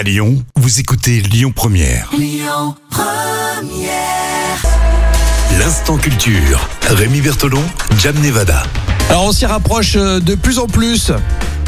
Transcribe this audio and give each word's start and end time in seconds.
À 0.00 0.02
Lyon, 0.02 0.42
vous 0.56 0.80
écoutez 0.80 1.20
Lyon 1.20 1.52
Première. 1.54 2.10
L'instant 5.58 5.98
culture. 5.98 6.66
Rémi 6.88 7.20
Bertolon, 7.20 7.62
Jam 7.98 8.18
Nevada. 8.18 8.62
Alors 9.10 9.24
on 9.24 9.32
s'y 9.32 9.44
rapproche 9.44 9.96
euh, 9.96 10.18
de 10.18 10.36
plus 10.36 10.58
en 10.58 10.68
plus. 10.68 11.12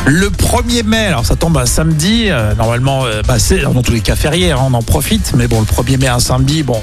Le 0.07 0.31
1er 0.31 0.83
mai, 0.83 1.07
alors 1.09 1.27
ça 1.27 1.37
tombe 1.37 1.59
un 1.59 1.67
samedi, 1.67 2.31
euh, 2.31 2.55
normalement, 2.55 3.05
euh, 3.05 3.21
bah, 3.21 3.39
c'est 3.39 3.59
dans 3.59 3.83
tous 3.83 3.93
les 3.93 4.01
cas 4.01 4.17
férié, 4.17 4.53
hein, 4.53 4.59
on 4.63 4.73
en 4.73 4.83
profite, 4.83 5.35
mais 5.37 5.47
bon, 5.47 5.61
le 5.61 5.67
1er 5.67 6.01
mai, 6.01 6.09
un 6.09 6.19
samedi, 6.19 6.63
bon, 6.63 6.83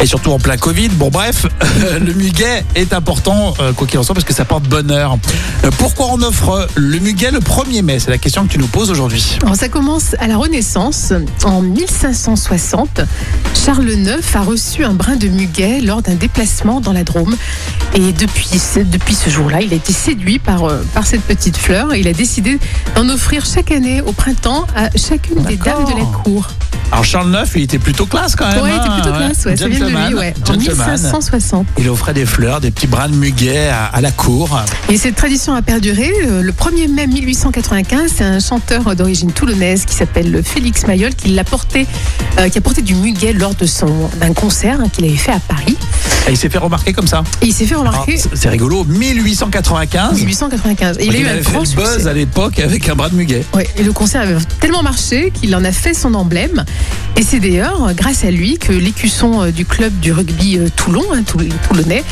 et 0.00 0.06
surtout 0.06 0.32
en 0.32 0.38
plein 0.38 0.56
Covid. 0.56 0.88
Bon, 0.90 1.08
bref, 1.10 1.46
le 2.00 2.12
muguet 2.14 2.64
est 2.74 2.92
important, 2.92 3.54
euh, 3.60 3.72
quoi 3.72 3.86
qu'il 3.86 3.98
en 3.98 4.02
soit, 4.02 4.14
parce 4.14 4.24
que 4.24 4.34
ça 4.34 4.44
porte 4.44 4.64
bonheur. 4.64 5.18
Euh, 5.64 5.70
pourquoi 5.78 6.06
on 6.12 6.22
offre 6.22 6.68
le 6.76 6.98
muguet 6.98 7.30
le 7.30 7.40
1er 7.40 7.82
mai? 7.82 7.98
C'est 7.98 8.10
la 8.10 8.18
question 8.18 8.44
que 8.46 8.52
tu 8.52 8.58
nous 8.58 8.66
poses 8.68 8.90
aujourd'hui. 8.90 9.38
Alors, 9.42 9.56
ça 9.56 9.68
commence 9.68 10.14
à 10.18 10.26
la 10.28 10.36
Renaissance. 10.36 11.12
En 11.44 11.62
1560, 11.62 13.00
Charles 13.54 13.90
IX 13.90 14.34
a 14.34 14.40
reçu 14.42 14.84
un 14.84 14.92
brin 14.92 15.16
de 15.16 15.28
muguet 15.28 15.80
lors 15.80 16.02
d'un 16.02 16.14
déplacement 16.14 16.80
dans 16.80 16.92
la 16.92 17.04
Drôme. 17.04 17.36
Et 17.94 18.12
depuis, 18.12 18.58
ce- 18.58 18.80
depuis 18.80 19.14
ce 19.14 19.30
jour-là, 19.30 19.60
il 19.62 19.72
a 19.72 19.76
été 19.76 19.92
séduit 19.92 20.38
par, 20.38 20.64
euh, 20.64 20.84
par 20.94 21.06
cette 21.06 21.22
petite 21.22 21.56
fleur 21.56 21.92
et 21.94 22.00
il 22.00 22.08
a 22.08 22.12
décidé 22.12 22.58
d'en 22.94 23.08
offrir 23.08 23.44
chaque 23.46 23.70
année 23.70 24.00
au 24.02 24.12
printemps 24.12 24.66
à 24.76 24.90
chacune 24.96 25.42
des 25.44 25.56
dames 25.56 25.84
de 25.84 25.98
la 25.98 26.04
cour. 26.22 26.48
Alors 26.90 27.04
Charles 27.04 27.30
IX, 27.30 27.50
il 27.56 27.62
était 27.62 27.78
plutôt 27.78 28.06
classe 28.06 28.34
quand 28.34 28.48
même. 28.48 28.62
Ouais, 28.62 28.70
il 28.72 28.76
était 28.76 28.88
hein, 28.88 28.92
plutôt 29.02 29.16
classe, 29.16 29.44
ouais, 29.44 29.56
ça 29.56 29.68
vient 29.68 29.78
de 29.80 29.90
lui, 30.08 30.14
ouais. 30.14 30.34
En 30.42 30.46
gentleman. 30.54 30.90
1560. 30.90 31.66
Il 31.78 31.88
offrait 31.90 32.14
des 32.14 32.24
fleurs, 32.24 32.60
des 32.60 32.70
petits 32.70 32.86
brins 32.86 33.08
de 33.10 33.14
muguet 33.14 33.68
à, 33.68 33.84
à 33.86 34.00
la 34.00 34.10
cour. 34.10 34.58
Et 34.88 34.96
cette 34.96 35.14
tradition 35.14 35.54
a 35.54 35.60
perduré. 35.60 36.10
Euh, 36.26 36.42
Le 36.42 36.52
1er 36.52 36.88
mai 36.88 37.06
1895, 37.06 38.12
c'est 38.16 38.24
un 38.24 38.40
chanteur 38.40 38.96
d'origine 38.96 39.32
toulonnaise 39.32 39.84
qui 39.84 39.94
s'appelle 39.94 40.42
Félix 40.42 40.86
Mayol 40.86 41.14
qui 41.14 41.28
l'a 41.28 41.44
porté, 41.44 41.86
euh, 42.38 42.48
qui 42.48 42.56
a 42.56 42.60
porté 42.62 42.80
du 42.80 42.94
muguet 42.94 43.34
lors 43.34 43.54
de 43.54 43.66
son 43.66 44.08
d'un 44.18 44.32
concert 44.32 44.78
hein, 44.80 44.88
qu'il 44.90 45.04
avait 45.04 45.14
fait 45.16 45.32
à 45.32 45.40
Paris. 45.40 45.76
Et 46.26 46.32
il 46.32 46.36
s'est 46.38 46.48
fait 46.48 46.58
remarquer 46.58 46.92
comme 46.94 47.06
ça. 47.06 47.22
Et 47.42 47.46
il 47.46 47.52
s'est 47.52 47.66
fait 47.66 47.74
remarquer 47.74 48.16
c'est- 48.16 48.34
c'est 48.34 48.48
rigolo, 48.48 48.84
1895. 48.84 50.18
1895. 50.18 50.96
Et 50.98 51.06
il 51.06 51.16
a 51.16 51.18
eu 51.18 51.26
un 51.26 51.34
le 51.36 51.42
buzz 51.42 51.68
succès. 51.68 52.06
à 52.08 52.12
l'époque 52.12 52.58
avec 52.60 52.88
un 52.88 52.94
bras 52.94 53.08
de 53.10 53.14
muguet. 53.14 53.44
Ouais, 53.54 53.68
et 53.76 53.82
le 53.82 53.92
concert 53.92 54.22
avait 54.22 54.36
tellement 54.60 54.82
marché 54.82 55.32
qu'il 55.38 55.54
en 55.54 55.64
a 55.64 55.72
fait 55.72 55.92
son 55.94 56.14
emblème. 56.14 56.64
Et 57.18 57.22
c'est 57.22 57.40
d'ailleurs 57.40 57.92
grâce 57.96 58.24
à 58.24 58.30
lui 58.30 58.58
que 58.58 58.72
l'écusson 58.72 59.42
euh, 59.42 59.50
du 59.50 59.64
club 59.64 59.92
du 59.98 60.12
rugby 60.12 60.56
euh, 60.56 60.68
Toulon, 60.76 61.02
hein, 61.12 61.22
Toulonnais, 61.68 62.04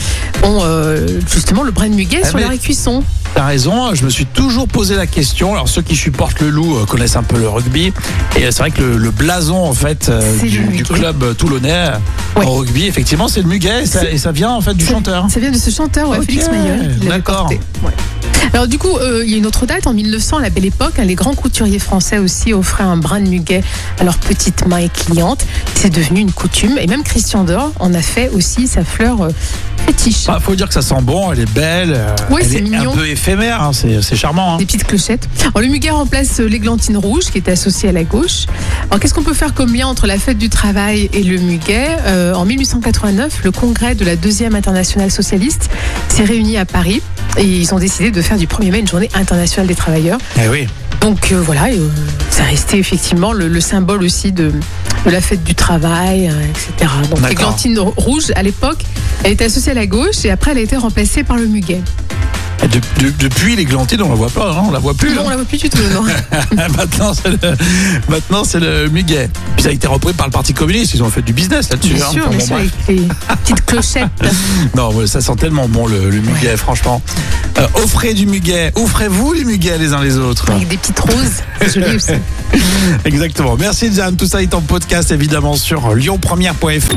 ont 0.42 0.58
euh, 0.64 1.06
justement 1.32 1.62
le 1.62 1.70
brin 1.70 1.88
de 1.88 1.94
muguet 1.94 2.22
Ah, 2.24 2.26
sur 2.26 2.36
mais- 2.36 2.42
leur 2.42 2.50
écusson. 2.52 3.04
T'as 3.34 3.44
raison, 3.44 3.94
je 3.94 4.02
me 4.04 4.08
suis 4.10 4.24
toujours 4.26 4.66
posé 4.66 4.96
la 4.96 5.06
question. 5.06 5.52
Alors 5.52 5.68
ceux 5.68 5.82
qui 5.82 5.94
supportent 5.94 6.40
le 6.40 6.48
loup 6.48 6.78
euh, 6.78 6.86
connaissent 6.86 7.16
un 7.16 7.22
peu 7.22 7.38
le 7.38 7.48
rugby. 7.48 7.92
Et 8.36 8.44
euh, 8.46 8.50
c'est 8.50 8.58
vrai 8.60 8.70
que 8.72 8.80
le, 8.82 8.96
le 8.96 9.10
blason 9.12 9.56
en 9.64 9.74
fait 9.74 10.08
euh, 10.08 10.38
du, 10.42 10.82
club 10.82 11.22
euh, 11.22 11.34
toulonnais 11.34 11.70
euh, 11.72 11.96
Ouais. 12.40 12.44
en 12.44 12.54
rugby, 12.56 12.86
effectivement, 12.86 13.28
c'est 13.28 13.40
le 13.42 13.48
muguet 13.48 13.82
et 13.84 13.86
ça, 13.86 14.00
C'est- 14.00 14.12
et 14.14 14.18
ça 14.18 14.32
vient 14.32 14.50
en 14.50 14.60
fait 14.60 14.74
du 14.74 14.84
chanteur. 14.84 15.26
Ça 15.30 15.38
vient 15.40 15.50
de 15.52 15.56
ce 15.56 15.70
chanteur, 15.70 16.08
ouais, 16.10 16.18
Félix 16.20 16.46
l'avait 16.46 17.08
d'accord. 17.08 17.48
Alors 18.52 18.68
du 18.68 18.78
coup, 18.78 18.96
euh, 18.96 19.22
il 19.24 19.30
y 19.30 19.34
a 19.34 19.36
une 19.36 19.46
autre 19.46 19.66
date, 19.66 19.86
en 19.86 19.92
1900, 19.92 20.38
à 20.38 20.42
la 20.42 20.50
belle 20.50 20.64
époque, 20.64 20.94
hein, 20.98 21.04
les 21.04 21.14
grands 21.14 21.34
couturiers 21.34 21.78
français 21.78 22.18
aussi 22.18 22.52
offraient 22.54 22.84
un 22.84 22.96
brin 22.96 23.20
de 23.20 23.28
muguet 23.28 23.62
à 24.00 24.04
leurs 24.04 24.16
petites 24.18 24.66
mains 24.66 24.78
et 24.78 24.88
clientes. 24.88 25.44
C'est 25.74 25.90
devenu 25.90 26.20
une 26.20 26.32
coutume, 26.32 26.78
et 26.80 26.86
même 26.86 27.02
Christian 27.02 27.44
Dior 27.44 27.72
en 27.80 27.92
a 27.92 28.00
fait 28.00 28.30
aussi 28.30 28.66
sa 28.66 28.82
fleur 28.82 29.20
euh, 29.22 29.28
fétiche. 29.84 30.24
Ah, 30.28 30.38
faut 30.40 30.54
dire 30.54 30.68
que 30.68 30.74
ça 30.74 30.80
sent 30.80 30.94
bon, 31.02 31.32
elle 31.32 31.40
est 31.40 31.52
belle, 31.52 31.92
euh, 31.94 32.14
Oui, 32.30 32.40
elle 32.44 32.56
est 32.56 32.60
mignon. 32.62 32.92
un 32.92 32.96
peu 32.96 33.06
éphémère, 33.08 33.62
hein, 33.62 33.72
c'est 33.74 34.16
charmant. 34.16 34.54
hein. 34.54 34.58
Des 34.58 34.64
petites 34.64 34.84
clochettes. 34.84 35.28
Alors, 35.54 35.60
le 35.60 35.66
muguet 35.68 35.90
remplace 35.90 36.38
l'églantine 36.40 36.96
rouge 36.96 37.24
qui 37.24 37.38
était 37.38 37.52
associée 37.52 37.90
à 37.90 37.92
la 37.92 38.04
gauche. 38.04 38.46
Alors 38.90 39.00
qu'est-ce 39.00 39.12
qu'on 39.14 39.22
peut 39.22 39.34
faire 39.34 39.52
comme 39.52 39.74
lien 39.74 39.86
entre 39.86 40.06
la 40.06 40.18
fête 40.18 40.38
du 40.38 40.48
travail 40.48 41.10
et 41.12 41.22
le 41.22 41.38
muguet? 41.38 41.88
Euh, 42.06 42.32
En 42.34 42.44
1889, 42.46 43.40
le 43.44 43.50
congrès 43.50 43.94
de 43.94 44.04
la 44.04 44.16
deuxième 44.16 44.54
internationale 44.54 45.10
socialiste 45.10 45.68
s'est 46.08 46.24
réuni 46.24 46.56
à 46.56 46.64
Paris 46.64 47.02
et 47.38 47.44
ils 47.44 47.74
ont 47.74 47.78
décidé 47.78 48.10
de 48.10 48.22
faire 48.22 48.36
du 48.38 48.46
1er 48.46 48.70
mai 48.70 48.78
une 48.80 48.88
journée 48.88 49.10
internationale 49.14 49.66
des 49.66 49.74
travailleurs. 49.74 50.18
Eh 50.42 50.48
oui. 50.48 50.66
Donc 51.00 51.30
euh, 51.32 51.40
voilà, 51.40 51.66
euh, 51.66 51.88
ça 52.30 52.44
restait 52.44 52.78
effectivement 52.78 53.32
le, 53.32 53.48
le 53.48 53.60
symbole 53.60 54.02
aussi 54.02 54.32
de, 54.32 54.50
de 55.04 55.10
la 55.10 55.20
fête 55.20 55.44
du 55.44 55.54
travail, 55.54 56.28
euh, 56.28 56.50
etc. 56.50 56.90
Donc 57.10 57.28
l'églantine 57.28 57.78
rouge, 57.78 58.32
à 58.34 58.42
l'époque, 58.42 58.78
elle 59.22 59.32
était 59.32 59.44
associée 59.44 59.72
à 59.72 59.74
la 59.74 59.86
gauche 59.86 60.24
et 60.24 60.30
après 60.30 60.52
elle 60.52 60.58
a 60.58 60.62
été 60.62 60.76
remplacée 60.76 61.22
par 61.22 61.36
le 61.36 61.46
muguet. 61.46 61.80
De- 62.76 63.04
de- 63.06 63.14
depuis 63.18 63.56
l'églantine, 63.56 64.02
on 64.02 64.08
la 64.10 64.14
voit 64.14 64.28
pas, 64.28 64.52
hein, 64.52 64.62
on 64.66 64.70
la 64.70 64.78
voit 64.78 64.92
plus. 64.94 65.14
Non, 65.14 65.22
on 65.22 65.26
hein. 65.26 65.30
la 65.30 65.36
voit 65.36 65.44
plus 65.46 65.58
du 65.58 65.70
tout, 65.70 65.78
non. 65.94 66.02
maintenant, 66.76 67.14
c'est 67.14 67.30
le, 67.30 67.56
maintenant, 68.08 68.44
c'est 68.44 68.60
le 68.60 68.88
muguet. 68.88 69.30
Puis 69.54 69.62
ça 69.62 69.70
a 69.70 69.72
été 69.72 69.86
repris 69.86 70.12
par 70.12 70.26
le 70.26 70.32
Parti 70.32 70.52
communiste, 70.52 70.94
ils 70.94 71.02
ont 71.02 71.08
fait 71.10 71.22
du 71.22 71.32
business 71.32 71.70
là-dessus. 71.70 71.94
Bien 71.94 72.04
hein. 72.06 72.10
sûr, 72.12 72.28
bien 72.28 72.38
bon, 72.38 72.44
sûr, 72.44 72.56
avec 72.56 72.70
les 72.88 73.08
petites 73.42 73.64
clochettes. 73.64 74.10
Non, 74.74 75.06
ça 75.06 75.20
sent 75.20 75.36
tellement 75.38 75.68
bon 75.68 75.86
le, 75.86 76.10
le 76.10 76.20
muguet, 76.20 76.56
franchement. 76.56 77.00
Euh, 77.58 77.66
offrez 77.82 78.12
du 78.12 78.26
muguet, 78.26 78.72
offrez-vous 78.74 79.34
du 79.34 79.44
muguet 79.44 79.78
les 79.78 79.92
uns 79.94 80.02
les 80.02 80.18
autres? 80.18 80.50
avec 80.50 80.68
des 80.68 80.76
petites 80.76 80.98
roses. 80.98 81.42
C'est 81.60 81.80
joli 81.80 81.96
aussi. 81.96 82.12
Exactement. 83.04 83.56
Merci 83.58 83.88
Diane, 83.90 84.16
tout 84.16 84.26
ça 84.26 84.42
est 84.42 84.52
en 84.54 84.60
podcast 84.60 85.10
évidemment 85.10 85.56
sur 85.56 85.94
lyonpremière.fr. 85.94 86.96